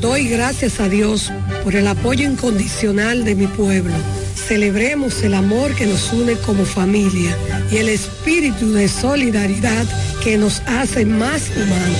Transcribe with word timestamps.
doy 0.00 0.28
gracias 0.28 0.80
a 0.80 0.88
Dios 0.88 1.30
por 1.62 1.76
el 1.76 1.86
apoyo 1.86 2.28
incondicional 2.28 3.24
de 3.24 3.34
mi 3.34 3.46
pueblo. 3.46 3.94
Celebremos 4.34 5.22
el 5.22 5.34
amor 5.34 5.74
que 5.74 5.86
nos 5.86 6.12
une 6.12 6.34
como 6.34 6.64
familia 6.64 7.36
y 7.70 7.76
el 7.76 7.88
espíritu 7.88 8.72
de 8.72 8.88
solidaridad 8.88 9.84
que 10.24 10.36
nos 10.38 10.60
hace 10.66 11.04
más 11.04 11.50
humanos. 11.50 11.98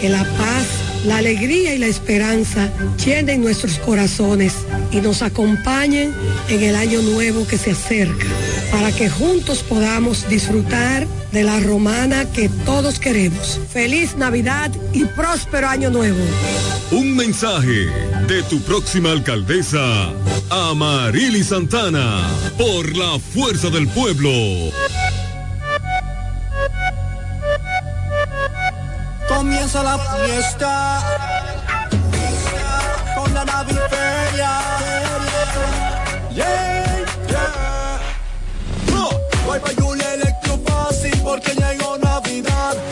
Que 0.00 0.08
la 0.08 0.24
paz, 0.24 0.66
la 1.06 1.18
alegría 1.18 1.74
y 1.74 1.78
la 1.78 1.86
esperanza 1.86 2.70
llenen 3.04 3.40
nuestros 3.40 3.78
corazones 3.78 4.52
y 4.90 5.00
nos 5.00 5.22
acompañen 5.22 6.12
en 6.48 6.62
el 6.62 6.76
año 6.76 7.00
nuevo 7.02 7.46
que 7.46 7.56
se 7.56 7.70
acerca, 7.72 8.26
para 8.82 8.96
que 8.96 9.08
juntos 9.08 9.62
podamos 9.62 10.28
disfrutar 10.28 11.06
de 11.30 11.44
la 11.44 11.60
romana 11.60 12.24
que 12.24 12.48
todos 12.66 12.98
queremos. 12.98 13.60
Feliz 13.72 14.16
Navidad 14.16 14.72
y 14.92 15.04
próspero 15.04 15.68
año 15.68 15.88
nuevo. 15.88 16.18
Un 16.90 17.14
mensaje 17.14 17.86
de 18.26 18.42
tu 18.50 18.60
próxima 18.62 19.12
alcaldesa, 19.12 20.10
Amarili 20.50 21.44
Santana, 21.44 22.28
por 22.58 22.96
la 22.96 23.20
fuerza 23.20 23.70
del 23.70 23.86
pueblo. 23.86 24.32
Comienza 29.28 29.84
la 29.84 29.96
fiesta 29.96 31.02
con 33.16 33.32
la 33.32 33.44
naviferia. 33.44 34.81
Pa' 39.60 39.74
Julia 39.78 40.14
Electro 40.14 40.58
Fácil 40.64 41.12
porque 41.22 41.52
llegó 41.54 41.98
Navidad. 41.98 42.91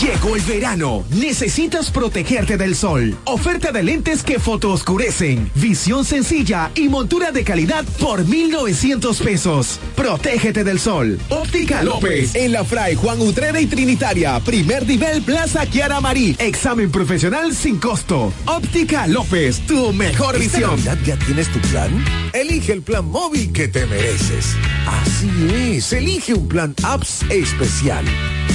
Llegó 0.00 0.36
el 0.36 0.42
verano. 0.42 1.04
Necesitas 1.10 1.90
protegerte 1.90 2.58
del 2.58 2.76
sol. 2.76 3.16
Oferta 3.24 3.72
de 3.72 3.82
lentes 3.82 4.22
que 4.22 4.38
fotooscurecen. 4.38 5.50
Visión 5.54 6.04
sencilla 6.04 6.70
y 6.74 6.90
montura 6.90 7.32
de 7.32 7.44
calidad 7.44 7.82
por 7.98 8.26
1,900 8.26 9.18
pesos. 9.20 9.80
Protégete 9.94 10.64
del 10.64 10.80
sol. 10.80 11.18
Óptica 11.30 11.82
López. 11.82 12.34
En 12.34 12.52
la 12.52 12.62
Fray 12.64 12.94
Juan 12.94 13.22
Utrera 13.22 13.58
y 13.58 13.66
Trinitaria. 13.66 14.38
Primer 14.40 14.86
nivel 14.86 15.22
Plaza 15.22 15.64
Kiara 15.64 15.98
Marí. 16.02 16.36
Examen 16.38 16.90
profesional 16.90 17.54
sin 17.54 17.78
costo. 17.78 18.34
Óptica 18.44 19.06
López. 19.06 19.60
Tu 19.66 19.94
mejor 19.94 20.36
¿Esta 20.36 20.58
visión. 20.58 21.04
Ya 21.06 21.16
tienes 21.16 21.50
tu 21.50 21.58
plan? 21.60 22.04
Elige 22.34 22.72
el 22.74 22.82
plan 22.82 23.06
móvil 23.06 23.50
que 23.50 23.68
te 23.68 23.86
mereces. 23.86 24.56
Así 24.86 25.30
es, 25.54 25.90
elige 25.92 26.34
un 26.34 26.46
plan 26.48 26.74
apps 26.82 27.22
especial. 27.30 28.04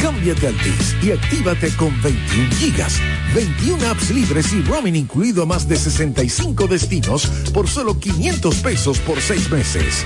Cámbiate 0.01 0.47
a 0.47 0.49
Altis 0.49 0.95
y 1.03 1.11
actívate 1.31 1.73
con 1.77 1.89
21 2.01 2.51
gigas, 2.57 2.99
21 3.33 3.87
apps 3.87 4.09
libres 4.09 4.51
y 4.51 4.61
roaming 4.63 4.97
incluido 4.97 5.43
a 5.43 5.45
más 5.45 5.65
de 5.65 5.77
65 5.77 6.67
destinos 6.67 7.25
por 7.53 7.69
solo 7.69 7.97
500 7.97 8.55
pesos 8.57 8.99
por 8.99 9.21
6 9.21 9.49
meses. 9.49 10.05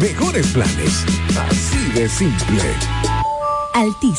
Mejores 0.00 0.48
planes, 0.48 1.04
así 1.48 1.92
de 1.94 2.08
simple. 2.08 2.60
Altis. 3.74 4.18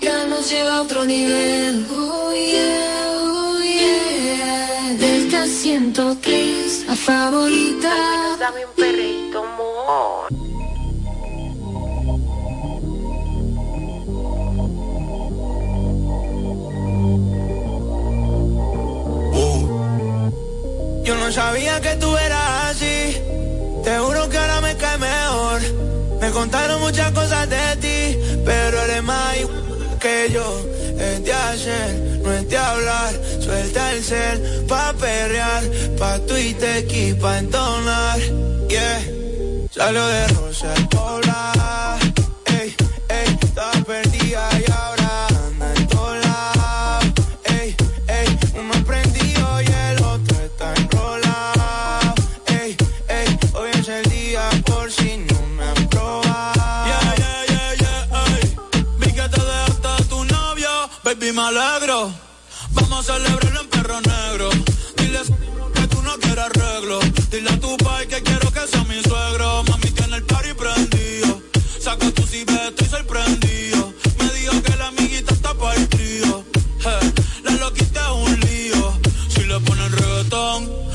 música 0.07 0.27
nos 0.27 0.51
lleva 0.51 0.77
a 0.77 0.83
otro 0.83 1.05
nivel. 1.05 1.87
Oh 1.91 2.33
yeah, 2.33 3.07
oh 3.23 3.59
yeah. 3.61 4.97
Delta 4.99 5.47
103, 5.47 6.85
la 6.87 6.97
favorita. 6.97 7.95
Dame 8.39 8.67
un 8.67 8.73
perrito, 8.75 9.39
amor. 9.39 9.87
Oh. 9.89 10.27
Yo 21.05 21.15
no 21.17 21.33
sabía 21.33 21.81
que 21.81 21.97
tú 21.97 22.17
eras 22.17 22.71
así. 22.71 23.17
Te 23.85 23.99
juro 23.99 24.29
que 24.29 24.39
ahora 24.39 24.61
me 24.61 24.77
cae 24.77 24.99
mejor. 24.99 25.61
Me 26.21 26.31
contaron 26.31 26.81
muchas 26.81 27.13
cosas 27.13 27.49
de 27.49 27.77
ti, 27.77 28.19
pero 28.45 28.81
eres 28.83 28.96
aquello 30.07 30.45
es 30.99 31.25
de 31.25 31.33
ayer, 31.33 32.21
no 32.23 32.33
es 32.33 32.49
de 32.49 32.57
hablar. 32.57 33.13
Suelta 33.41 33.93
el 33.93 34.03
cel 34.03 34.67
pa' 34.69 34.93
perrear, 34.95 35.63
pa' 35.99 36.19
tuitear 36.27 36.85
y 36.91 37.15
pa' 37.15 37.39
entonar. 37.39 38.19
Yeah, 38.69 39.01
salió 39.71 40.07
de 40.07 40.29
Rosa 40.29 40.75
Polar. 40.91 42.06
me 61.37 61.43
alegro. 61.43 62.11
Vamos 62.73 63.11
a 63.11 63.13
celebrarlo 63.13 63.61
en 63.61 63.69
perro 63.69 64.01
negro. 64.01 64.49
Dile 64.97 65.21
que 65.75 65.87
tú 65.87 66.01
no 66.03 66.17
quieres 66.17 66.45
arreglo. 66.47 66.99
Dile 67.31 67.51
a 67.51 67.61
tu 67.61 67.77
pai 67.77 68.09
que 68.09 68.23
quiero 68.23 68.51
que 68.51 68.67
sea 68.67 68.83
mi 68.85 69.03
suegro. 69.03 69.63
Mami 69.65 69.91
tiene 69.91 70.17
el 70.17 70.25
party 70.25 70.55
prendido. 70.55 71.43
Saca 71.79 72.11
tu 72.13 72.23
cibe, 72.23 72.69
estoy 72.69 72.89
sorprendido. 72.89 73.93
Me 74.19 74.33
dijo 74.33 74.63
que 74.63 74.77
la 74.77 74.87
amiguita 74.89 75.35
está 75.35 75.53
para 75.53 75.75
el 75.75 75.87
trío. 75.89 76.43
Hey, 76.81 77.13
la 77.45 77.51
loquita 77.53 78.01
es 78.01 78.15
un 78.29 78.41
lío. 78.41 78.99
Si 79.29 79.43
le 79.45 79.61
ponen 79.61 79.93
reggaetón 79.93 80.86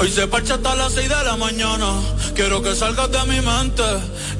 Hoy 0.00 0.10
se 0.10 0.26
parcha 0.26 0.54
hasta 0.54 0.74
las 0.76 0.94
6 0.94 1.10
de 1.10 1.24
la 1.24 1.36
mañana. 1.36 2.00
Quiero 2.34 2.62
que 2.62 2.74
salgas 2.74 3.12
de 3.12 3.22
mi 3.26 3.38
mente 3.42 3.82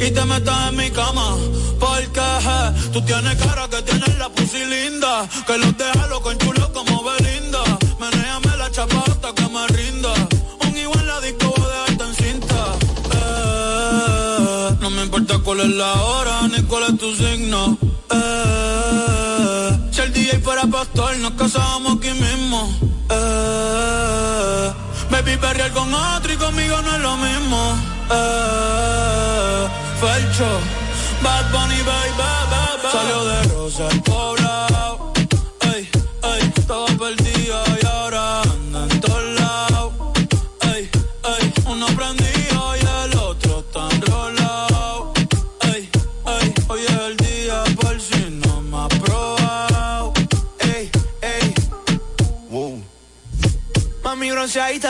y 0.01 0.11
te 0.11 0.25
metas 0.25 0.71
en 0.71 0.77
mi 0.77 0.91
cama. 0.91 1.37
Porque 1.79 2.19
je, 2.19 2.91
tú 2.93 3.03
tienes 3.03 3.37
cara 3.37 3.69
que 3.69 3.83
tienes 3.83 4.19
la 4.19 4.31
pussy 4.31 4.65
linda. 4.65 5.29
Que 5.47 5.59
los 5.59 5.77
deja 5.77 6.09
con 6.23 6.39
chulo 6.39 6.73
como 6.73 7.05
Belinda. 7.05 7.63
Menéame 8.01 8.57
la 8.57 8.71
chapa 8.71 9.05
hasta 9.07 9.35
que 9.35 9.49
me 9.51 9.67
rinda. 9.67 10.15
Un 10.67 10.79
igual 10.79 11.07
la 11.07 11.21
disco 11.21 11.53
de 11.55 11.93
alta 11.93 12.07
en 12.07 12.15
cinta. 12.15 12.65
Eh, 13.17 14.77
no 14.81 14.89
me 14.89 15.03
importa 15.03 15.41
cuál 15.41 15.61
es 15.61 15.69
la 15.69 15.93
hora 15.93 16.49
ni 16.49 16.63
cuál 16.63 16.85
es 16.85 16.99
tu 16.99 17.15
signo. 17.15 17.77
Eh, 18.11 19.79
si 19.91 20.01
el 20.01 20.11
DJ 20.11 20.41
fuera 20.41 20.67
pastor, 20.67 21.19
nos 21.19 21.33
casábamos 21.33 21.99
aquí 21.99 22.13
mismo. 22.13 22.90
Baby, 25.23 25.37
perrear 25.37 25.71
con 25.73 25.93
otro 25.93 26.33
y 26.33 26.37
conmigo 26.37 26.81
no 26.81 26.95
es 26.95 27.01
lo 27.03 27.17
mismo. 27.19 27.77
Eh, 28.11 29.69
Felcho, 30.01 30.49
Bad 31.23 31.53
Bunny, 31.53 31.83
baby, 31.83 32.13
baby. 32.51 32.89
Salió 32.91 33.25
de 33.27 33.43
Rosa 33.55 33.89
el 33.91 34.03
poblado. 34.03 34.40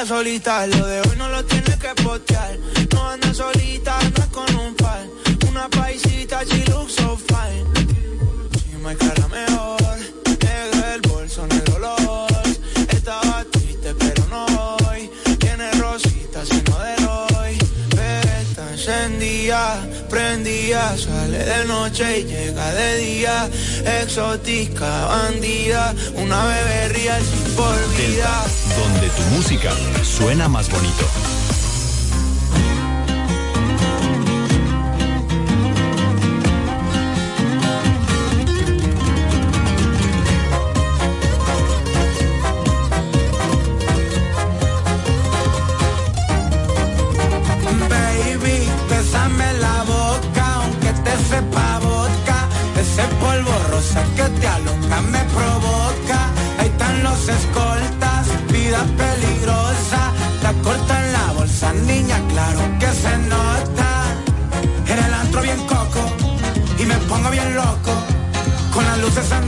Solita, 0.07 0.67
lo 0.67 0.87
de 0.87 1.01
hoy 1.01 1.20
Sale 20.97 21.39
de 21.39 21.65
noche 21.67 22.21
y 22.21 22.25
llega 22.25 22.75
de 22.75 22.97
día. 22.97 23.49
Exótica, 24.03 25.07
bandida. 25.07 25.95
Una 26.17 26.45
bebé 26.45 26.89
real 26.89 27.23
sin 27.23 27.55
por 27.55 27.77
vida. 27.97 28.45
Donde 28.77 29.09
tu 29.11 29.23
música 29.35 29.71
suena 30.03 30.49
más 30.49 30.69
bonito. 30.69 31.30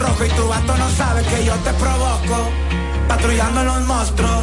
Rojo 0.02 0.24
y 0.24 0.28
tu 0.30 0.48
vato 0.48 0.76
no 0.76 0.90
sabe 0.90 1.22
que 1.22 1.44
yo 1.44 1.54
te 1.56 1.72
provoco. 1.74 2.50
Patrullando 3.08 3.64
los 3.64 3.80
monstruos, 3.82 4.42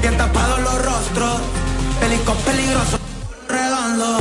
bien 0.00 0.16
tapados 0.16 0.60
los 0.60 0.84
rostros. 0.84 1.40
Pelicos 2.00 2.36
peligrosos, 2.44 3.00
redondo. 3.48 4.18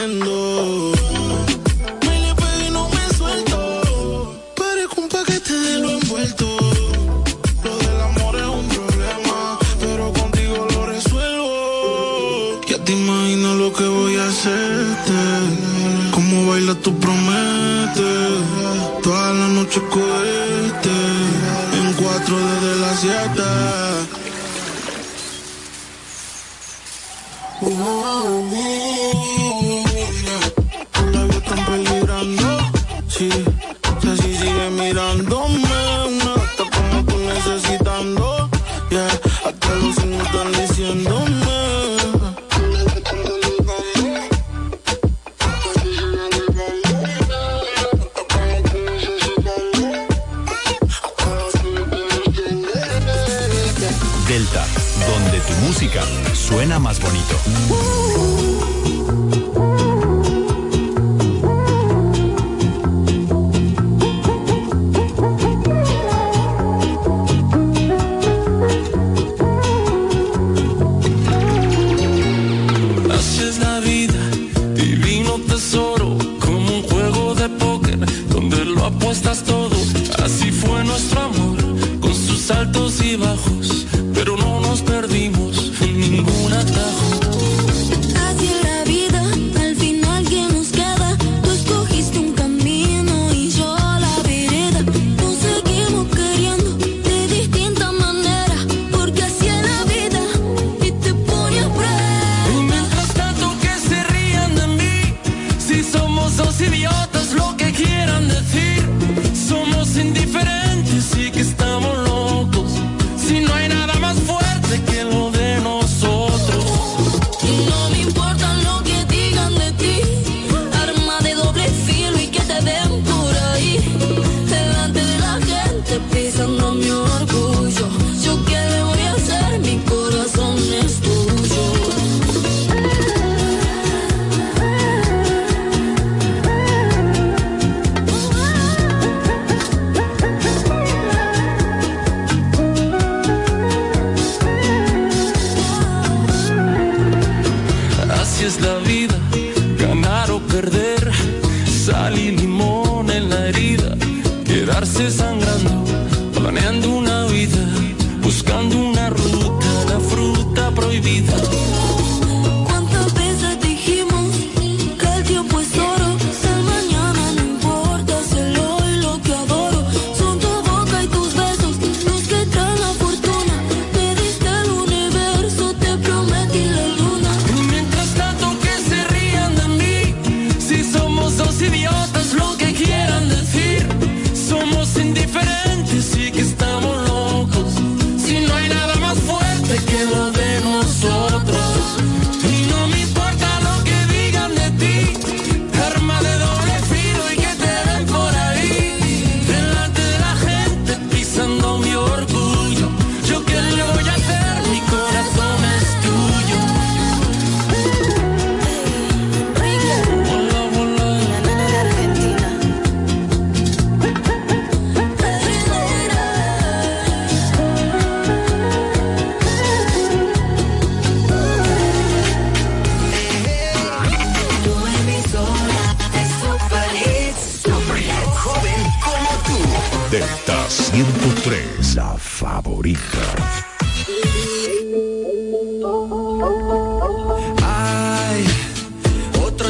Está 0.00 0.49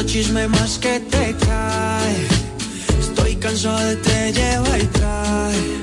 chisme 0.05 0.47
más 0.47 0.77
que 0.79 0.99
te 0.99 1.35
cae. 1.45 2.27
Estoy 2.99 3.35
cansado 3.35 3.79
de 3.79 3.95
te 3.97 4.33
lleva 4.33 4.77
y 4.79 4.87
trae 4.87 5.80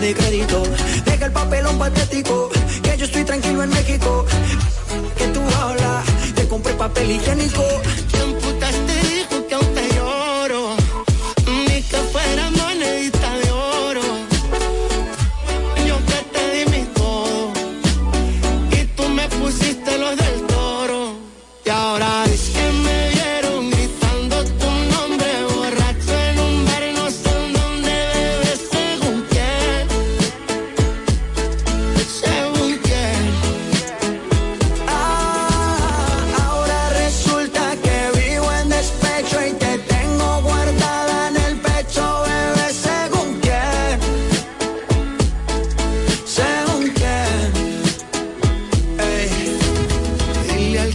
de 0.00 0.14
crédito. 0.14 0.62
Deja 1.04 1.26
el 1.26 1.32
papelón 1.32 1.78
patético, 1.78 2.48
que 2.82 2.96
yo 2.96 3.04
estoy 3.04 3.24
tranquilo 3.24 3.62
en 3.64 3.70
México. 3.70 4.24
Que 5.16 5.26
tú 5.28 5.40
hablas, 5.60 6.04
te 6.34 6.46
compré 6.46 6.74
papel 6.74 7.10
higiénico 7.10 7.64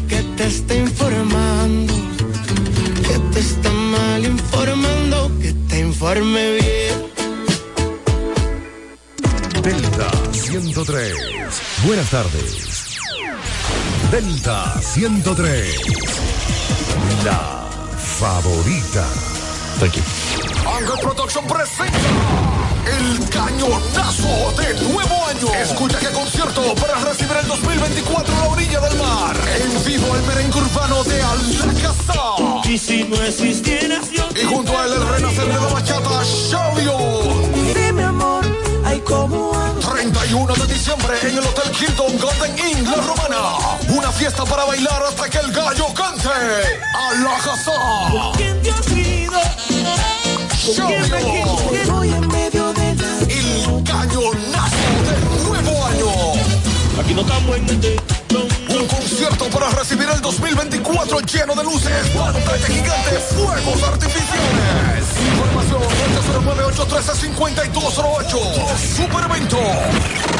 que 0.01 0.23
te 0.37 0.47
está 0.47 0.75
informando, 0.75 1.93
que 3.07 3.19
te 3.33 3.39
está 3.39 3.69
mal 3.69 4.25
informando, 4.25 5.31
que 5.39 5.53
te 5.69 5.79
informe 5.79 6.59
bien. 6.59 7.13
Delta 9.61 10.09
103. 10.31 11.13
Buenas 11.85 12.09
tardes. 12.09 12.99
Delta 14.11 14.79
103. 14.81 15.75
La 17.23 17.67
favorita. 17.97 19.07
Thank 19.79 19.95
you. 19.95 20.03
Ángel 20.67 20.99
Production 21.01 21.45
presenta 21.47 22.42
el 22.85 23.29
cañonazo 23.29 24.53
de 24.57 24.73
nuevo 24.89 25.25
año. 25.27 25.53
Escucha 25.61 25.99
qué 25.99 26.09
concierto 26.09 26.75
para 26.75 26.95
recibir 26.95 27.35
el 27.37 27.47
2024 27.47 28.35
a 28.35 28.39
la 28.39 28.49
orilla 28.49 28.79
del 28.79 28.97
mar. 28.97 29.35
En 29.61 29.83
vivo 29.85 30.15
el 30.15 30.23
merengue 30.23 30.59
urbano 30.59 31.03
de 31.03 31.21
Alacazá. 31.21 32.69
Y 32.69 32.77
si 32.77 33.03
no 33.03 33.15
existieras 33.17 34.09
yo 34.11 34.27
Y 34.35 34.45
junto 34.45 34.77
a 34.77 34.85
él 34.85 34.93
el 34.93 35.07
renacer 35.07 35.45
de 35.45 35.53
la 35.53 35.67
bachata, 35.67 36.23
Showio. 36.23 36.97
Dime 37.73 38.03
amor, 38.03 38.45
ay 38.85 39.01
cómo 39.05 39.53
hago 39.53 39.79
31 39.79 40.53
de 40.53 40.73
diciembre 40.73 41.13
en 41.23 41.37
el 41.37 41.45
Hotel 41.45 41.71
Hilton 41.79 42.17
Golden 42.17 42.59
Inn, 42.59 42.85
La 42.85 42.97
Romana. 42.97 43.77
Una 43.89 44.11
fiesta 44.11 44.43
para 44.45 44.65
bailar 44.65 45.03
hasta 45.07 45.29
que 45.29 45.37
el 45.39 45.51
gallo 45.51 45.85
cante. 45.93 46.29
Alacazá. 46.95 48.33
¿Quién 48.37 48.61
te 48.61 48.71
olvido? 48.71 49.39
¿Con 50.77 50.87
quién 50.87 52.22
Aquí 57.03 57.13
no 57.13 57.21
estamos 57.21 57.57
en 57.57 57.65
este 57.65 57.97
Un 58.69 58.87
concierto 58.87 59.49
para 59.49 59.69
recibir 59.71 60.07
el 60.09 60.21
2024 60.21 61.19
lleno 61.19 61.53
de 61.53 61.63
luces, 61.65 61.91
pantalla 62.15 62.65
gigante, 62.65 63.19
fuegos 63.35 63.83
artificiales. 63.83 65.05
Información 65.33 65.81
809-813-5208. 67.43 68.77
Superevento. 68.95 69.59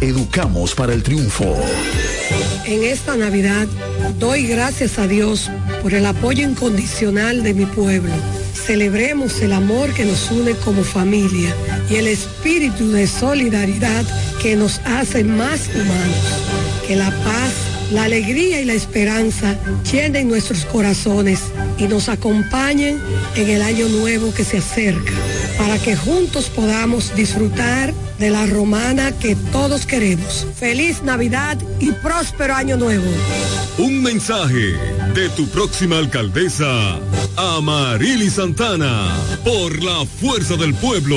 educamos 0.00 0.74
para 0.74 0.92
el 0.94 1.02
triunfo. 1.02 1.56
En 2.64 2.84
esta 2.84 3.16
Navidad 3.16 3.66
doy 4.18 4.46
gracias 4.46 4.98
a 4.98 5.06
Dios 5.06 5.50
por 5.82 5.94
el 5.94 6.06
apoyo 6.06 6.46
incondicional 6.46 7.42
de 7.42 7.54
mi 7.54 7.66
pueblo. 7.66 8.12
Celebremos 8.54 9.40
el 9.40 9.52
amor 9.52 9.92
que 9.94 10.04
nos 10.04 10.30
une 10.30 10.52
como 10.52 10.84
familia 10.84 11.54
y 11.90 11.96
el 11.96 12.06
espíritu 12.06 12.90
de 12.92 13.06
solidaridad 13.06 14.04
que 14.42 14.56
nos 14.56 14.80
hace 14.84 15.24
más 15.24 15.68
humanos. 15.74 16.86
Que 16.86 16.96
la 16.96 17.10
paz, 17.10 17.52
la 17.92 18.04
alegría 18.04 18.60
y 18.60 18.66
la 18.66 18.74
esperanza 18.74 19.56
llenen 19.90 20.28
nuestros 20.28 20.64
corazones 20.66 21.40
y 21.78 21.84
nos 21.84 22.08
acompañen 22.08 23.00
en 23.36 23.48
el 23.48 23.62
año 23.62 23.88
nuevo 23.88 24.34
que 24.34 24.44
se 24.44 24.58
acerca, 24.58 25.12
para 25.56 25.78
que 25.78 25.96
juntos 25.96 26.50
podamos 26.54 27.14
disfrutar 27.14 27.94
de 28.18 28.30
la 28.30 28.46
romana 28.46 29.12
que 29.12 29.36
todos 29.52 29.86
queremos. 29.86 30.46
Feliz 30.56 31.02
Navidad 31.02 31.58
y 31.80 31.92
próspero 31.92 32.54
año 32.54 32.76
nuevo. 32.76 33.06
Un 33.78 34.02
mensaje 34.02 34.74
de 35.14 35.28
tu 35.36 35.48
próxima 35.48 35.98
alcaldesa, 35.98 36.98
Amarili 37.36 38.30
Santana, 38.30 39.16
por 39.44 39.82
la 39.82 40.04
fuerza 40.04 40.56
del 40.56 40.74
pueblo. 40.74 41.16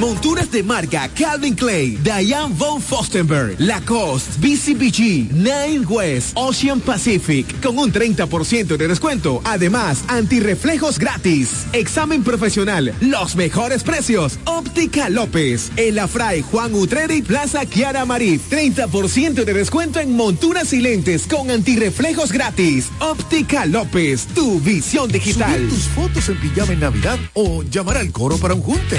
Monturas 0.00 0.50
de 0.50 0.64
marca 0.64 1.08
Calvin 1.08 1.54
Clay, 1.54 1.96
Diane 2.02 2.52
von 2.56 2.82
Fostenberg, 2.82 3.54
Lacoste, 3.60 4.40
BCBG, 4.40 5.32
Nine 5.32 5.86
West, 5.88 6.32
Ocean 6.34 6.80
Pacific, 6.80 7.60
con 7.62 7.78
un 7.78 7.92
30% 7.92 8.76
de 8.76 8.88
descuento. 8.88 9.40
Además, 9.44 10.02
antirreflejos 10.08 10.98
gratis. 10.98 11.66
Examen 11.72 12.24
profesional, 12.24 12.92
los 13.00 13.36
mejores 13.36 13.84
precios. 13.84 14.40
Óptica 14.46 15.08
López, 15.10 15.70
El 15.76 16.00
Afray, 16.00 16.42
Juan 16.42 16.74
Utrera 16.74 17.14
y 17.14 17.22
Plaza 17.22 17.64
Kiara 17.64 18.04
Marí. 18.04 18.40
30% 18.50 19.44
de 19.44 19.52
descuento 19.52 20.00
en 20.00 20.16
monturas 20.16 20.72
y 20.72 20.80
lentes 20.80 21.28
con 21.28 21.52
antirreflejos 21.52 22.32
gratis. 22.32 22.88
Óptica 22.98 23.64
López, 23.64 24.26
tu 24.34 24.58
visión 24.58 25.10
digital. 25.10 25.54
Subir 25.54 25.68
tus 25.68 25.84
fotos 25.84 26.28
en 26.28 26.40
pijama 26.40 26.72
en 26.72 26.80
Navidad 26.80 27.18
o 27.34 27.62
llamar 27.62 27.98
al 27.98 28.10
coro 28.10 28.38
para 28.38 28.54
un 28.54 28.62
junte. 28.62 28.98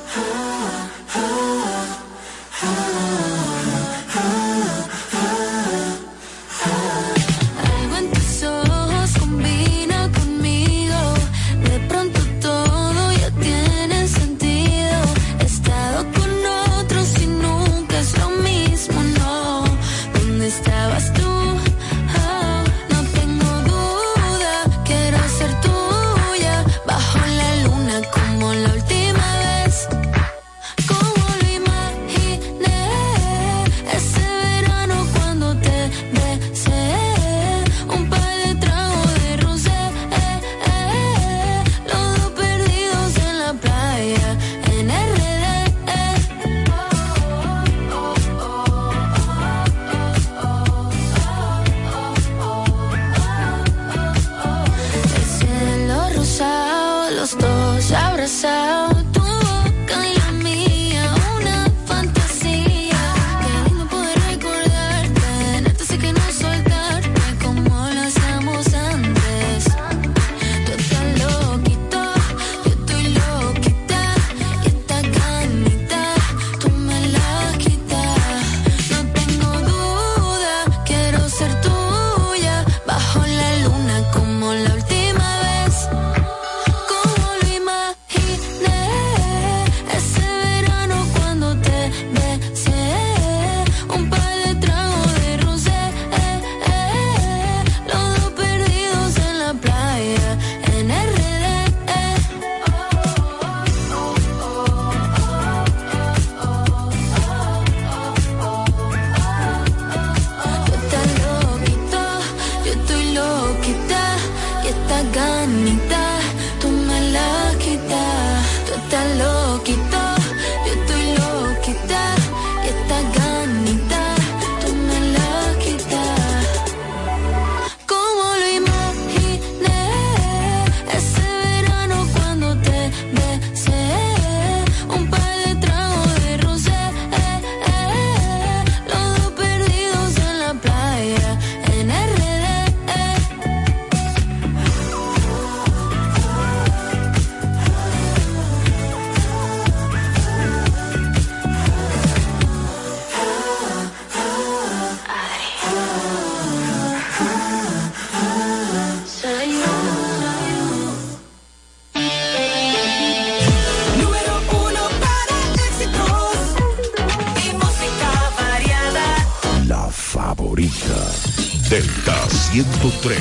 103. 173.01 173.17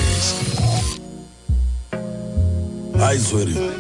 Ay, 3.01 3.19
sweetie. 3.19 3.71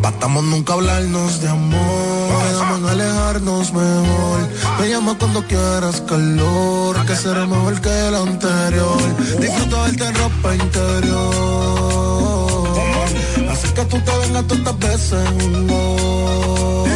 Batamos 0.00 0.44
nunca 0.44 0.72
hablarnos 0.72 1.40
de 1.42 1.48
amor. 1.48 2.42
Quedamos 2.48 2.78
en 2.78 2.86
alejarnos 2.88 3.72
mejor. 3.72 4.48
Me 4.80 4.88
llama 4.88 5.18
cuando 5.18 5.46
quieras 5.46 6.00
calor. 6.02 7.04
Que 7.06 7.16
será 7.16 7.46
mejor 7.46 7.80
que 7.82 8.08
el 8.08 8.14
anterior. 8.14 9.02
Disfruto 9.38 9.82
verte 9.82 10.06
en 10.06 10.14
ropa 10.14 10.54
interior. 10.54 11.26
Así 13.50 13.68
que 13.74 13.84
tú 13.84 13.98
te 14.00 14.18
vengas 14.18 14.46
todas 14.46 14.58
estas 14.58 14.78
veces 14.78 15.28
un 15.44 15.66
gol. 15.66 16.88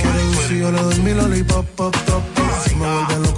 Quiero 0.00 0.18
decir, 0.30 0.58
yo 0.58 0.72
le 0.72 0.82
doy 0.82 0.98
mi 1.00 1.14
lollipop, 1.14 1.66
pop, 1.76 1.96
pop, 2.06 2.22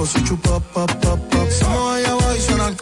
pop. 0.00 0.06
Loco, 0.06 0.06
si 0.06 0.24
chupa, 0.24 0.60
pop, 0.72 0.92
pop, 1.00 1.18
pop. 1.30 1.50
Somos 1.50 1.96
allá 1.96 2.12
abajo 2.12 2.34
y 2.34 2.40
suenan 2.40 2.76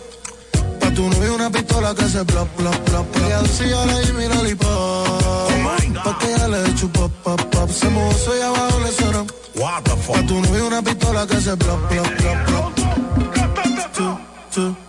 Pa' 0.81 0.91
tu 0.95 1.03
novio 1.09 1.35
una 1.35 1.51
pistola 1.51 1.95
que 1.95 2.05
se 2.09 2.25
plop, 2.25 2.49
plop, 2.57 2.77
plop, 2.85 3.07
plop. 3.07 3.27
Ella 3.27 3.43
decía 3.43 3.87
le 3.87 4.07
di 4.07 4.13
mi 4.13 4.29
lollipop. 4.29 6.05
Pa' 6.05 6.19
que 6.19 6.33
ella 6.33 6.49
le 6.49 6.59
pop, 6.93 7.13
pop, 7.23 7.41
pop. 7.51 7.71
Se 7.71 7.89
mozo 7.89 8.37
y 8.37 8.41
abajo 8.41 8.81
le 8.81 8.93
suena. 8.93 9.25
Pa' 9.55 10.23
tu 10.27 10.41
novio 10.41 10.67
una 10.67 10.83
pistola 10.83 11.27
que 11.27 11.41
se 11.41 11.57
plop, 11.57 11.81
plop, 11.89 12.07
plop, 12.17 12.47
plop. 12.47 12.79
Chu, 13.93 14.17
chu, 14.51 14.88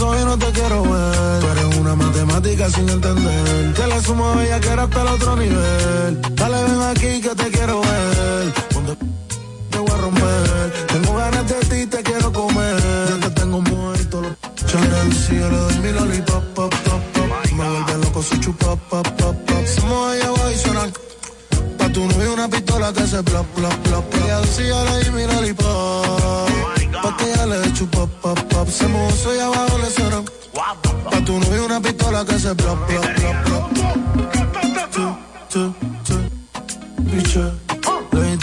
Ojos 0.00 0.16
y 0.20 0.24
no 0.24 0.38
te 0.38 0.46
quiero 0.46 0.82
ver. 0.82 1.40
Tú 1.40 1.46
eres 1.46 1.76
una 1.76 1.94
matemática 1.94 2.68
sin 2.70 2.88
entender. 2.88 3.72
Que 3.74 3.86
le 3.86 4.00
sumo 4.02 4.28
a 4.28 4.44
ella 4.44 4.60
que 4.60 4.68
era 4.68 4.82
hasta 4.82 5.02
el 5.02 5.08
otro 5.08 5.36
nivel. 5.36 6.20
Dale, 6.34 6.62
ven 6.64 6.82
aquí 6.82 7.20
que 7.20 7.34
te 7.34 7.50
quiero 7.50 7.80
ver. 7.80 8.52
Ponte 8.72 8.96
te 9.70 9.78
voy 9.78 9.90
a 9.90 9.96
romper. 9.96 10.86
Tengo 10.88 11.14
ganas 11.14 11.48
de 11.48 11.60
ti, 11.70 11.86
te 11.86 12.02
quiero 12.02 12.32
comer. 12.32 12.82
Yo 13.08 13.20
te 13.20 13.30
tengo 13.30 13.60
muerto. 13.60 14.20
Lo... 14.22 14.28
Yo 14.66 14.80
le 14.80 15.56
doy 15.56 15.78
mi 15.78 15.92
lollipop, 15.92 16.44
pop, 16.54 16.74
pop, 16.84 17.02
pop. 17.14 17.52
Me 17.52 17.68
vuelve 17.68 18.04
loco 18.04 18.22
si 18.22 18.40
chupa, 18.40 18.76
pop, 18.76 19.06
pop, 19.18 19.36
pop. 19.46 19.66
Somos 19.66 20.12
allá 20.12 20.26
abajo 20.28 20.50
y 20.50 20.58
suenan 20.58 20.92
Pa' 21.78 21.88
tu 21.90 22.04
novio 22.04 22.32
una 22.32 22.48
pistola 22.48 22.92
que 22.92 23.06
se 23.06 23.22
plop, 23.22 23.46
plop, 23.54 23.74
plop. 23.84 24.14
Ella 24.14 24.40
decía 24.40 24.84
le 24.84 25.04
di 25.04 25.10
mi 25.10 25.26
lollipop. 25.26 26.50
Pa' 27.02 27.16
que 27.16 27.32
ella 27.32 27.46
le 27.46 27.68
eche 27.68 27.84
pop, 27.84 28.10
pop, 28.20 28.38
que 32.24 32.38
se 32.38 32.52
blop, 32.52 32.78
blop. 32.88 33.04
Tú, 35.50 35.74
tú, 36.04 36.14
biche. 36.98 37.44
Le 38.12 38.36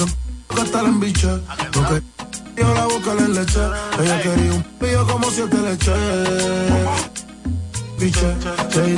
di. 0.99 1.39
Porque 1.73 2.01
yo 2.57 2.73
la 2.73 2.85
busco 2.85 3.11
en 3.11 3.33
leche. 3.33 3.59
Ella 3.99 4.21
quería 4.21 4.53
un 4.53 4.63
pillo 4.79 5.07
como 5.07 5.29
siete 5.29 5.57
leche. 5.57 5.93
Biche. 7.99 8.35
Le 8.75 8.87
di 8.87 8.97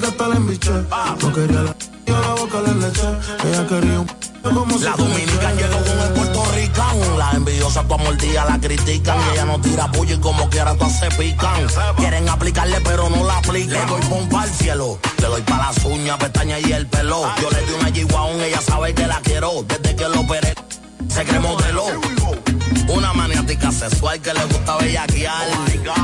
que 0.00 0.10
la. 0.12 0.80
No 1.22 1.32
quería 1.32 1.62
la... 1.62 1.76
Yo 2.06 2.20
la 2.20 2.34
busco 2.34 2.58
en 2.66 2.80
leche. 2.80 3.08
Ella 3.44 3.66
quería 3.66 4.00
un 4.00 4.25
la 4.46 4.92
dominica 4.92 5.52
llegó 5.54 5.76
con 5.82 5.98
el 5.98 6.12
puertorricán. 6.12 7.18
La 7.18 7.32
envidiosa 7.32 7.82
tu 7.82 7.98
mordida 7.98 8.44
la 8.44 8.60
critican. 8.60 9.18
Y 9.18 9.32
ella 9.32 9.44
no 9.44 9.60
tira 9.60 9.90
puya 9.90 10.14
y 10.14 10.18
como 10.18 10.48
quiera 10.48 10.76
todas 10.76 11.00
se 11.00 11.08
pican. 11.10 11.66
Quieren 11.96 12.28
aplicarle 12.28 12.80
pero 12.82 13.10
no 13.10 13.24
la 13.24 13.38
aplican. 13.38 13.72
Le 13.72 13.86
doy 13.86 14.00
pompa 14.02 14.42
al 14.42 14.50
cielo. 14.50 14.98
Le 15.18 15.26
doy 15.26 15.42
pa' 15.42 15.56
las 15.56 15.84
uñas, 15.84 16.16
pestañas 16.18 16.60
y 16.64 16.72
el 16.72 16.86
pelo. 16.86 17.28
Yo 17.42 17.50
le 17.50 17.66
di 17.66 17.72
una 17.72 17.88
G-Wagon, 17.90 18.40
ella 18.40 18.60
sabe 18.60 18.94
que 18.94 19.06
la 19.06 19.20
quiero. 19.20 19.64
Desde 19.66 19.96
que 19.96 20.08
lo 20.08 20.20
operé, 20.20 20.54
se 21.08 21.24
cree 21.24 21.40
modelo. 21.40 21.84
Una 22.88 23.12
maniática 23.14 23.72
sexual 23.72 24.20
que 24.20 24.32
le 24.32 24.44
gusta 24.44 24.76
bellaquear. 24.76 25.48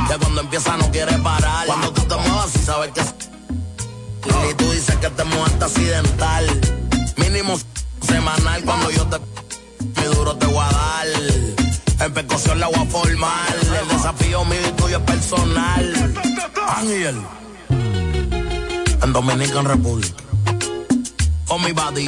Que 0.09 0.17
cuando 0.17 0.41
empieza 0.41 0.75
no 0.75 0.91
quiere 0.91 1.17
parar. 1.19 1.65
Cuando 1.65 1.93
tú 1.93 2.01
te 2.01 2.15
muevas 2.17 2.51
sabes 2.65 2.91
que 2.91 3.01
y 4.49 4.53
tú 4.55 4.69
dices 4.71 4.95
que 4.97 5.09
te 5.09 5.23
mudaste 5.23 5.63
accidental. 5.63 6.45
Mínimo 7.17 7.57
semanal 8.13 8.63
cuando 8.63 8.91
yo 8.91 9.05
te. 9.07 9.17
Mi 9.97 10.05
duro 10.15 10.35
te 10.35 10.45
voy 10.45 10.63
a 10.69 10.71
dar. 10.71 11.07
En 12.05 12.13
percusión 12.13 12.59
la 12.59 12.67
voy 12.67 12.81
a 12.85 12.85
formar. 12.85 13.55
El 13.81 13.87
desafío 13.87 14.45
mío 14.45 14.67
y 14.69 14.71
tuyo 14.73 14.97
es 14.97 15.03
personal. 15.03 15.85
Ángel. 16.77 17.17
En 19.03 19.13
Dominican 19.13 19.65
Republic. 19.65 20.13
On 21.47 21.61
mi 21.63 21.71
body. 21.71 22.07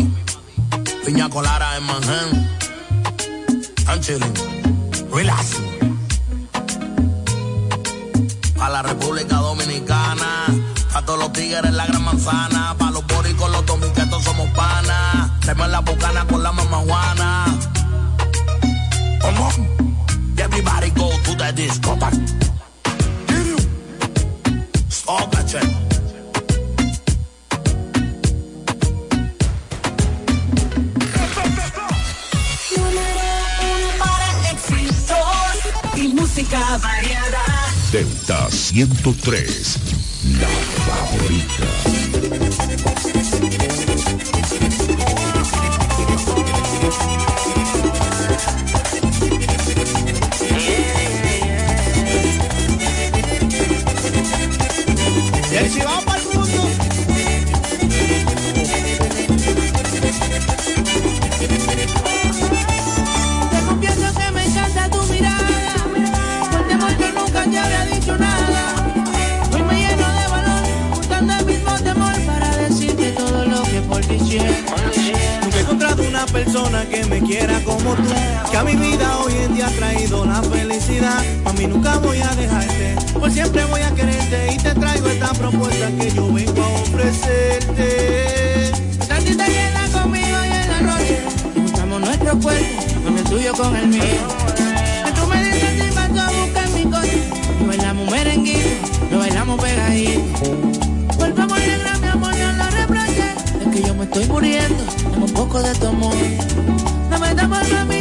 Piña 1.06 1.30
Colara 1.30 1.78
en 1.78 1.84
Manhattan. 1.84 2.32
I'm 3.88 4.00
chilling. 4.02 4.34
Relax. 5.12 5.58
A 8.60 8.70
la 8.70 8.82
República 8.82 9.38
Dominicana. 9.38 10.32
A 10.94 11.02
todos 11.06 11.20
los 11.20 11.34
tigres 11.34 11.74
la 11.74 11.86
gran 11.88 12.04
manzana. 12.04 12.76
Pa' 12.78 12.92
los 12.92 13.06
boricos, 13.08 13.50
los 13.52 13.66
dominicanos 13.66 14.24
somos 14.24 14.50
panas. 14.52 15.35
Tenemos 15.46 15.70
la 15.70 15.80
bucana 15.80 16.26
con 16.26 16.42
la 16.42 16.52
mamá 16.52 16.78
Juana. 16.78 17.46
Come 19.22 19.40
on. 19.42 19.68
Everybody 20.40 20.90
go 20.90 21.12
to 21.24 21.36
the 21.36 21.54
discotheque. 21.54 22.18
Stop 24.90 25.32
that 25.34 25.48
shit. 25.48 25.64
Número 32.76 33.28
uno 33.62 33.90
para 34.00 34.28
éxitos 34.50 35.58
y 35.96 36.08
música 36.08 36.60
variada. 36.82 37.44
Delta 37.92 38.50
103, 38.50 39.78
la 40.40 40.50
favorita. 40.88 41.66
Y 55.56 55.70
sí 55.70 55.80
vamos 55.86 56.04
para 56.04 56.20
el 56.20 56.28
mundo. 56.28 56.70
Te 63.52 63.60
confieso 63.66 64.14
que 64.14 64.32
me 64.32 64.46
encanta 64.46 64.90
tu 64.90 65.02
mirada. 65.14 65.76
Por 66.52 66.68
temor 66.68 66.98
yo 66.98 67.12
nunca 67.14 67.44
te 67.46 67.58
habría 67.58 67.86
dicho 67.86 68.18
nada. 68.18 68.76
Hoy 69.54 69.64
me 69.64 69.80
lleno 69.80 70.08
de 70.12 70.28
valor, 70.28 70.62
buscando 70.94 71.34
el 71.34 71.46
mismo 71.46 71.72
temor 71.80 72.26
para 72.26 72.58
decirte 72.58 73.12
todo 73.12 73.46
lo 73.46 73.64
que 73.64 73.80
por 73.82 74.02
ti 74.02 74.20
siento. 74.20 74.76
Nunca 75.42 75.58
he 75.58 75.62
encontrado 75.62 76.04
una 76.04 76.26
persona 76.26 76.86
que 76.90 77.05
me 77.26 77.30
quiera 77.30 77.60
como 77.64 77.96
tú. 77.96 78.04
Que 78.52 78.58
a 78.58 78.64
mi 78.64 78.76
vida 78.76 79.18
hoy 79.20 79.34
en 79.34 79.56
día 79.56 79.68
ha 79.68 79.72
traído 79.72 80.26
la 80.26 80.42
felicidad. 80.42 81.24
A 81.46 81.54
mí 81.54 81.68
nunca 81.68 81.98
voy 81.98 82.20
a 82.22 82.28
dejarte. 82.36 82.96
Por 83.14 83.32
siempre 83.32 83.66
voy 83.66 83.82
a 83.82 83.92
quererte. 83.94 84.54
Y 84.54 84.58
te 84.58 84.74
traigo 84.74 85.08
esta 85.08 85.32
propuesta 85.34 85.88
que 86.00 86.12
yo 86.12 86.32
vengo 86.32 86.64
a 86.64 86.68
ofrecerte. 86.82 88.72
Tantita 89.08 89.48
llena 89.48 89.88
conmigo 89.92 90.38
y 90.44 90.52
en 90.52 90.68
la 90.70 90.82
noche. 90.82 91.22
Buscamos 91.56 92.02
nuestro 92.02 92.40
cuerpo, 92.40 92.84
con 93.04 93.18
el 93.18 93.24
tuyo, 93.24 93.54
con 93.54 93.76
el 93.76 93.88
mío. 93.88 94.02
Y 95.08 95.12
tú 95.14 95.28
me 95.28 95.44
dices 95.44 95.84
si 95.84 95.96
vas 95.96 96.10
a 96.20 96.32
buscar 96.32 96.70
mi 96.70 96.84
coche. 96.84 97.24
Y 97.62 97.66
bailamos 97.66 98.12
merenguito, 98.12 98.70
lo 99.12 99.20
bailamos 99.20 99.62
pegadito. 99.62 100.22
Que 104.16 104.22
estoy 104.22 104.28
muriendo, 104.28 104.84
dame 105.12 105.26
un 105.26 105.34
poco 105.34 105.62
de 105.62 105.74
tu 105.76 105.88
amor. 105.88 106.14
No 107.16 107.22
me 107.22 107.34
damos 107.34 107.95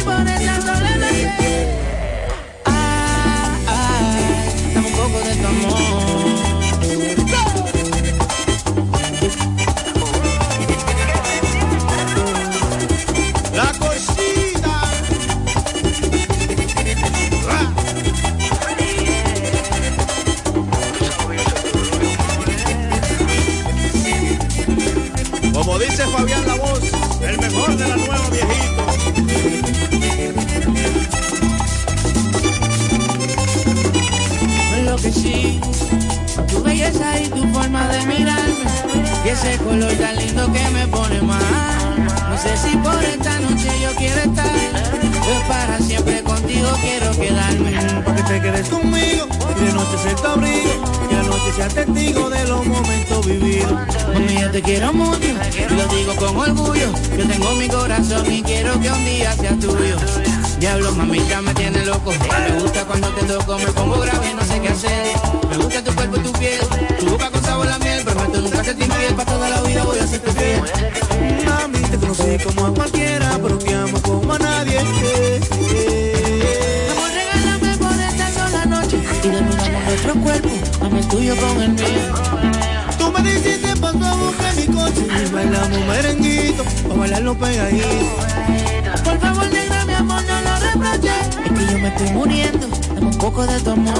bailarlo 87.32 87.34
pegadito. 87.34 89.02
Por 89.02 89.18
favor, 89.18 89.50
negra, 89.50 89.84
mi 89.86 89.94
amor, 89.94 90.22
no 90.24 90.40
lo 90.42 90.58
reproches. 90.60 91.28
Es 91.44 91.52
que 91.52 91.72
yo 91.72 91.78
me 91.78 91.88
estoy 91.88 92.10
muriendo, 92.10 92.66
dame 92.94 93.06
un 93.06 93.18
poco 93.18 93.46
de 93.46 93.60
tu 93.60 93.70
amor. 93.70 93.94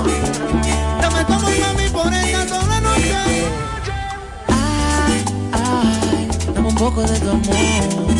Dame 1.00 1.24
como 1.24 1.40
mami 1.40 1.88
por 1.90 2.12
esta 2.12 2.48
sola 2.48 2.80
noche. 2.80 3.14
Ay, 4.48 5.24
ay, 5.52 6.28
dame 6.54 6.68
un 6.68 6.74
poco 6.74 7.02
de 7.02 7.20
tu 7.20 7.30
amor. 7.30 8.13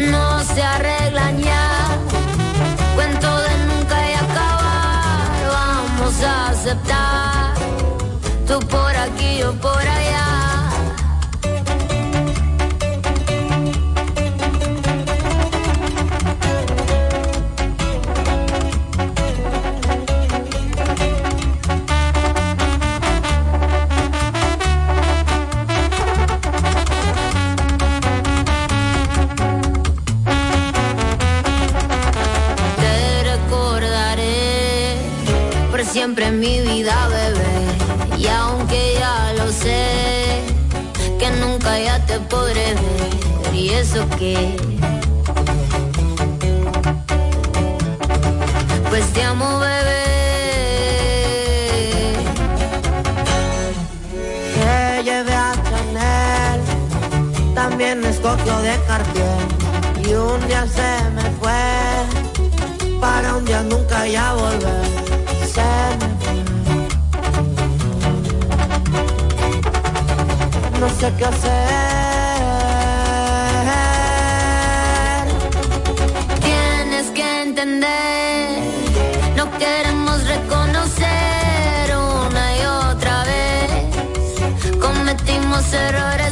no 0.00 0.42
se 0.44 0.62
arreglan 0.62 1.38
ya. 1.42 1.98
Cuento 2.94 3.38
de 3.38 3.56
nunca 3.66 4.10
y 4.10 4.14
acabar, 4.14 5.48
vamos 5.48 6.22
a 6.22 6.48
aceptar. 6.50 7.54
Tú 8.46 8.58
por 8.66 8.96
aquí, 8.96 9.38
yo 9.38 9.52
por 9.60 9.78
allá. 9.78 10.59
mi 36.40 36.60
vida, 36.60 36.96
bebé. 37.08 38.18
Y 38.18 38.26
aunque 38.26 38.94
ya 38.98 39.34
lo 39.34 39.52
sé, 39.52 40.42
que 41.18 41.30
nunca 41.32 41.78
ya 41.78 42.04
te 42.06 42.18
podré 42.20 42.74
ver. 42.74 43.54
¿Y 43.54 43.68
eso 43.70 44.06
qué? 44.18 44.56
Pues 48.88 49.04
te 49.12 49.22
amo, 49.22 49.58
bebé. 49.58 50.04
Que 54.54 55.02
lleve 55.04 55.34
a 55.34 55.52
Chanel, 55.68 56.60
también 57.54 58.02
escogió 58.04 58.58
de 58.60 58.74
Cartier. 58.88 59.40
Y 60.08 60.14
un 60.14 60.40
día 60.48 60.66
se 60.66 60.90
me 61.16 61.26
fue, 61.38 62.98
para 62.98 63.36
un 63.36 63.44
día 63.44 63.62
nunca 63.62 64.06
ya 64.06 64.32
volver. 64.32 64.86
Se 65.52 66.09
no 70.80 70.88
sé 70.88 71.12
qué 71.18 71.24
hacer. 71.26 71.50
Tienes 76.40 77.06
que 77.10 77.42
entender, 77.42 78.62
no 79.36 79.50
queremos 79.58 80.26
reconocer 80.26 81.96
una 81.96 82.56
y 82.56 82.64
otra 82.92 83.24
vez. 83.24 84.78
Cometimos 84.80 85.72
errores 85.72 86.29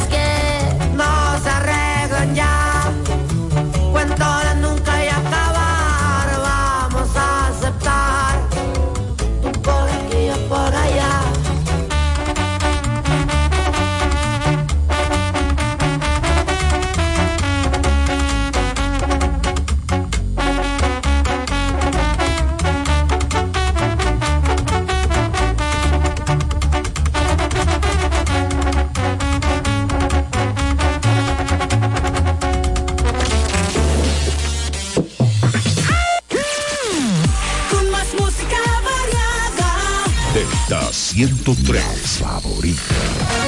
103 41.18 41.80
favorita. 42.20 43.47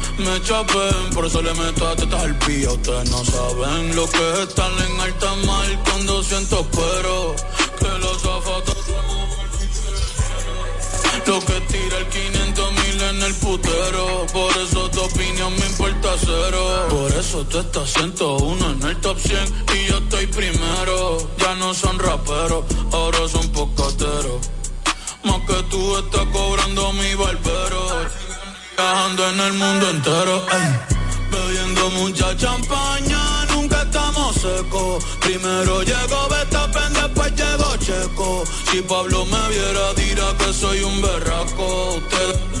me 0.19 0.41
chapen. 0.41 1.09
Por 1.13 1.25
eso 1.25 1.41
le 1.41 1.53
meto 1.53 1.87
a 1.87 1.95
tetas 1.95 2.21
al 2.21 2.37
pía. 2.39 2.71
Ustedes 2.71 3.09
no 3.09 3.23
saben 3.25 3.95
lo 3.95 4.09
que 4.09 4.31
es 4.33 4.39
estar 4.39 4.71
en 4.71 4.99
alta 4.99 5.35
mar 5.47 5.83
con 5.89 6.05
200 6.05 6.65
pero 6.71 7.35
que 7.79 7.99
los 7.99 8.21
zapatos 8.21 8.77
lo 11.27 11.39
que 11.39 11.61
tira 11.61 11.97
el 11.97 12.07
500 12.07 12.71
mil 12.73 13.01
en 13.01 13.23
el 13.23 13.33
putero. 13.35 14.25
Por 14.33 14.51
eso 14.57 14.89
tu 14.89 15.01
opinión 15.01 15.53
me 15.57 15.65
importa 15.65 16.09
cero. 16.19 16.87
Por 16.89 17.11
eso 17.11 17.45
tú 17.45 17.59
estás 17.59 17.93
101 17.93 18.71
en 18.71 18.81
el 18.83 18.97
top 18.97 19.17
100 19.17 19.39
y 19.75 19.89
yo 19.89 19.97
estoy 19.97 20.27
primero. 20.27 21.29
Ya 21.37 21.55
no 21.55 21.73
son 21.73 21.99
raperos, 21.99 22.65
ahora 22.91 23.27
son 23.29 23.47
pocateros. 23.49 24.41
Más 25.23 25.41
que 25.47 25.63
tú 25.69 25.97
estás 25.97 26.25
cobrando 26.33 26.93
mi 26.93 27.13
barbero. 27.15 27.70
Viajando 28.77 29.29
en 29.29 29.39
el 29.39 29.53
mundo 29.53 29.89
entero. 29.89 30.45
ey. 30.51 30.91
Bebiendo 31.31 31.89
mucha 31.91 32.35
champaña, 32.35 33.45
nunca 33.53 33.81
estamos 33.83 34.35
secos. 34.35 35.03
Primero 35.21 35.81
llegó 35.83 36.27
Betapen, 36.29 36.93
después 36.93 37.33
llegó 37.35 37.77
Checo. 37.77 38.43
Si 38.69 38.81
Pablo 38.81 39.25
me 39.25 39.47
viera, 39.49 39.93
dirá 39.95 40.37
que 40.37 40.53
soy 40.53 40.81
un 40.83 41.01
berraco. 41.01 41.95
Ustedes 41.95 42.51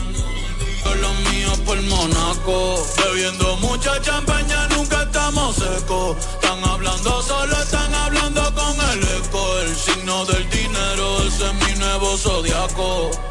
los 1.01 1.31
míos 1.31 1.57
por 1.65 1.81
Monaco. 1.83 2.85
Bebiendo 2.97 3.57
mucha 3.57 4.01
champaña, 4.01 4.67
nunca 4.69 5.03
estamos 5.03 5.55
secos. 5.55 6.17
Están 6.17 6.63
hablando 6.63 7.21
solo, 7.21 7.55
están 7.61 7.93
hablando 7.93 8.41
con 8.53 8.75
el 8.91 9.03
eco. 9.03 9.59
El 9.59 9.75
signo 9.75 10.25
del 10.25 10.49
dinero, 10.49 11.23
ese 11.23 11.47
es 11.47 11.53
mi 11.53 11.79
nuevo 11.79 12.17
zodiaco. 12.17 13.30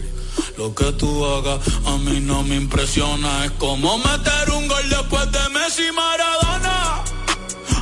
Lo 0.57 0.73
que 0.75 0.91
tú 0.93 1.25
hagas 1.25 1.59
a 1.85 1.97
mí 1.97 2.19
no 2.19 2.43
me 2.43 2.55
impresiona. 2.55 3.45
Es 3.45 3.51
como 3.51 3.97
meter 3.97 4.51
un 4.51 4.67
gol 4.67 4.89
después 4.89 5.31
de 5.31 5.49
Messi 5.49 5.91
Maradona. 5.91 7.03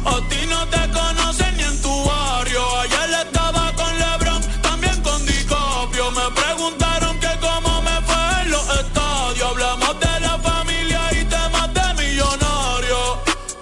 A 0.05 0.15
ti 0.29 0.41
no 0.47 0.67
te 0.67 0.81
conocen 0.91 1.57
ni 1.57 1.63
en 1.63 1.81
tu 1.81 2.03
barrio. 2.05 2.63
Ayer 2.79 3.09
estaba 3.25 3.73
con 3.75 3.91
LeBron, 3.99 4.41
también 4.61 5.01
con 5.01 5.25
DiCaprio. 5.25 6.11
Me 6.11 6.31
preguntaron 6.41 7.19
que 7.19 7.31
cómo 7.39 7.81
me 7.81 8.01
fue 8.07 8.41
en 8.43 8.51
los 8.51 8.69
estadios. 8.81 9.49
Hablamos 9.49 9.99
de 9.99 10.19
la 10.21 10.39
familia 10.39 11.01
y 11.19 11.25
temas 11.25 11.73
de 11.73 11.87
millonarios. 12.01 13.09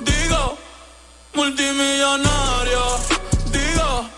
Digo, 0.02 0.58
multimillonario. 1.34 2.84
Digo, 3.52 4.10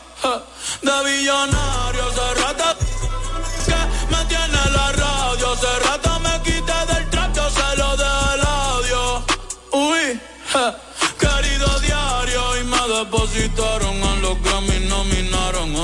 de 0.81 1.03
billonario. 1.09 1.69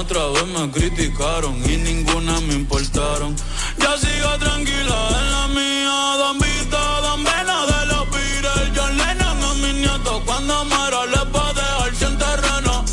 otra 0.06 0.28
vez 0.28 0.46
me 0.48 0.72
criticaron 0.72 1.56
y 1.68 1.78
ninguna 1.78 2.40
me 2.42 2.54
importaron. 2.54 3.36
Ya 3.80 3.98
sigo 3.98 4.30
tranquila 4.38 4.98
en 5.20 5.32
la 5.32 5.48
mía, 5.48 6.18
don 6.20 6.38
Vito, 6.38 6.78
don 7.02 7.24
Vena 7.24 7.66
de 7.72 7.86
los 7.88 8.06
Beatles. 8.12 8.70
John 8.76 8.98
Lennon 8.98 9.44
a 9.44 9.54
mis 9.56 9.74
nietos 9.74 10.22
cuando 10.26 10.66
muera 10.66 11.06
les 11.08 11.26
va 11.36 11.50
a 11.50 11.54
dejar 11.54 11.96
sin 11.96 12.18
terreno. 12.20 12.86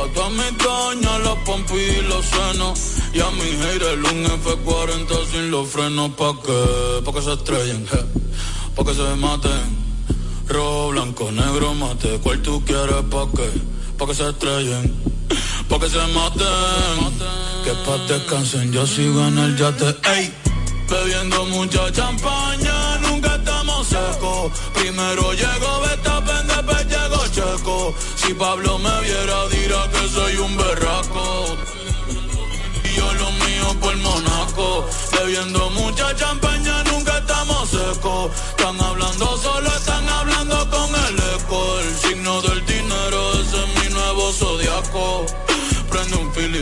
A 0.00 0.14
todas 0.14 0.32
mis 0.32 0.58
doñas 0.58 1.20
los 1.20 1.38
pompis 1.44 1.98
y 1.98 2.02
los 2.08 2.24
senos. 2.24 2.80
Y 3.12 3.20
a 3.20 3.30
mi 3.30 3.50
haters 3.62 4.10
un 4.10 4.24
F40 4.42 5.30
sin 5.30 5.50
los 5.50 5.68
frenos 5.68 6.10
pa' 6.12 6.34
qué 6.44 7.02
pa' 7.04 7.12
que 7.12 7.22
se 7.22 7.32
estrellen, 7.34 7.86
pa' 8.74 8.84
que 8.84 8.94
se 8.94 9.16
maten. 9.16 9.88
Rojo, 10.46 10.88
blanco, 10.92 11.30
negro, 11.30 11.74
mate, 11.74 12.18
cual 12.20 12.40
tú 12.40 12.62
quieres 12.64 13.04
pa' 13.10 13.28
qué 13.36 13.50
pa' 13.98 14.06
que 14.06 14.14
se 14.14 14.28
estrellen 14.30 15.18
pa' 15.68 15.78
que 15.78 15.88
se 15.88 16.06
maten. 16.16 16.98
Que 17.64 17.72
pa' 17.84 17.98
descansen, 18.08 18.72
yo 18.72 18.86
sigo 18.86 19.20
en 19.28 19.38
el 19.38 19.56
yate. 19.56 19.94
Ey, 20.14 20.32
bebiendo 20.88 21.44
mucha 21.46 21.92
champaña, 21.92 22.98
nunca 22.98 23.36
estamos 23.36 23.86
secos. 23.86 24.52
Primero 24.74 25.32
llego, 25.32 25.80
Betapen, 25.80 26.46
después 26.46 26.86
llego 26.92 27.20
Checo. 27.36 27.94
Si 28.16 28.34
Pablo 28.34 28.78
me 28.78 29.00
viera, 29.02 29.38
dirá 29.48 29.82
que 29.92 30.08
soy 30.08 30.36
un 30.36 30.56
berraco. 30.56 31.56
Y 32.84 32.96
yo 32.96 33.12
lo 33.14 33.30
mío 33.32 33.80
por 33.80 33.96
Monaco, 33.96 34.88
bebiendo 35.12 35.70
mucha 35.70 36.14
champaña, 36.16 36.82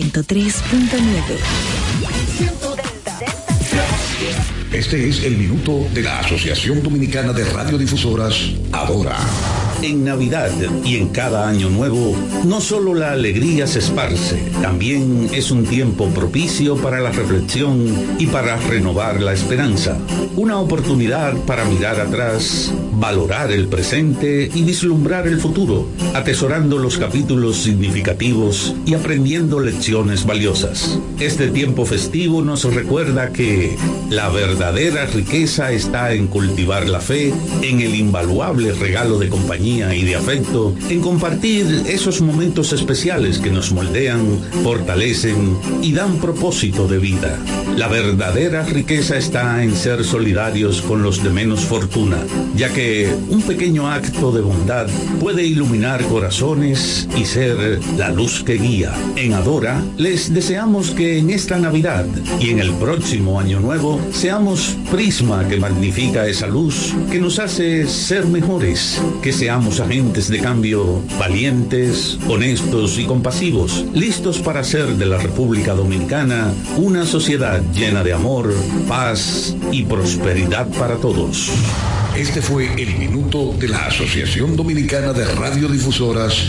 103.9. 0.00 1.06
Este 4.74 5.08
es 5.08 5.24
el 5.24 5.38
minuto 5.38 5.86
de 5.94 6.02
la 6.02 6.18
Asociación 6.18 6.82
Dominicana 6.82 7.32
de 7.32 7.44
Radiodifusoras, 7.44 8.52
Adora. 8.72 9.16
En 9.80 10.04
Navidad 10.04 10.50
y 10.84 10.96
en 10.96 11.08
cada 11.08 11.48
año 11.48 11.70
nuevo, 11.70 12.14
no 12.44 12.60
solo 12.60 12.92
la 12.92 13.12
alegría 13.12 13.66
se 13.66 13.78
esparce, 13.78 14.36
también 14.60 15.30
es 15.32 15.50
un 15.50 15.64
tiempo 15.64 16.08
propicio 16.10 16.76
para 16.76 17.00
la 17.00 17.10
reflexión 17.10 18.18
y 18.18 18.26
para 18.26 18.56
renovar 18.56 19.22
la 19.22 19.32
esperanza. 19.32 19.96
Una 20.36 20.58
oportunidad 20.58 21.34
para 21.46 21.64
mirar 21.64 21.98
atrás, 21.98 22.70
valorar 22.92 23.50
el 23.52 23.68
presente 23.68 24.50
y 24.54 24.64
vislumbrar 24.64 25.26
el 25.26 25.40
futuro, 25.40 25.88
atesorando 26.12 26.76
los 26.76 26.98
capítulos 26.98 27.56
significativos 27.56 28.74
y 28.84 28.92
aprendiendo 28.92 29.60
lecciones 29.60 30.26
valiosas. 30.26 30.98
Este 31.20 31.48
tiempo 31.48 31.86
festivo 31.86 32.42
nos 32.42 32.64
recuerda 32.64 33.32
que 33.32 33.78
la 34.10 34.28
verdadera 34.28 35.06
riqueza 35.06 35.72
está 35.72 36.12
en 36.12 36.26
cultivar 36.26 36.86
la 36.86 37.00
fe, 37.00 37.32
en 37.62 37.80
el 37.80 37.94
invaluable 37.94 38.74
regalo 38.74 39.18
de 39.18 39.30
compañía 39.30 39.94
y 39.94 40.04
de 40.04 40.16
afecto, 40.16 40.74
en 40.90 41.00
compartir 41.00 41.84
esos 41.86 42.20
momentos 42.20 42.74
especiales 42.74 43.38
que 43.38 43.50
nos 43.50 43.72
moldean, 43.72 44.38
fortalecen 44.62 45.56
y 45.80 45.92
dan 45.92 46.18
propósito 46.18 46.86
de 46.86 46.98
vida. 46.98 47.38
La 47.74 47.88
verdadera 47.88 48.64
riqueza 48.64 49.16
está 49.16 49.62
en 49.64 49.74
ser 49.74 50.04
solidarios 50.04 50.25
con 50.86 51.04
los 51.04 51.22
de 51.22 51.30
menos 51.30 51.60
fortuna, 51.60 52.18
ya 52.56 52.68
que 52.72 53.08
un 53.28 53.42
pequeño 53.42 53.88
acto 53.88 54.32
de 54.32 54.40
bondad 54.40 54.88
puede 55.20 55.46
iluminar 55.46 56.04
corazones 56.06 57.08
y 57.16 57.24
ser 57.24 57.80
la 57.96 58.10
luz 58.10 58.42
que 58.42 58.54
guía. 58.54 58.92
En 59.14 59.34
Adora 59.34 59.80
les 59.96 60.34
deseamos 60.34 60.90
que 60.90 61.18
en 61.18 61.30
esta 61.30 61.58
Navidad 61.58 62.06
y 62.40 62.50
en 62.50 62.58
el 62.58 62.72
próximo 62.72 63.38
Año 63.38 63.60
Nuevo 63.60 64.00
seamos 64.12 64.76
prisma 64.90 65.46
que 65.46 65.58
magnifica 65.58 66.26
esa 66.26 66.48
luz 66.48 66.92
que 67.10 67.20
nos 67.20 67.38
hace 67.38 67.86
ser 67.86 68.26
mejores, 68.26 69.00
que 69.22 69.32
seamos 69.32 69.78
agentes 69.78 70.28
de 70.28 70.40
cambio 70.40 71.02
valientes, 71.20 72.18
honestos 72.28 72.98
y 72.98 73.04
compasivos, 73.04 73.84
listos 73.94 74.40
para 74.40 74.60
hacer 74.60 74.96
de 74.96 75.06
la 75.06 75.18
República 75.18 75.72
Dominicana 75.74 76.52
una 76.76 77.06
sociedad 77.06 77.62
llena 77.72 78.02
de 78.02 78.12
amor, 78.12 78.52
paz 78.88 79.54
y 79.70 79.84
prosperidad 79.84 80.15
para 80.78 80.96
todos. 80.96 81.50
Este 82.16 82.40
fue 82.40 82.66
el 82.80 82.96
minuto 82.96 83.54
de 83.58 83.68
la 83.68 83.86
Asociación 83.86 84.56
Dominicana 84.56 85.12
de 85.12 85.24
Radiodifusoras, 85.24 86.48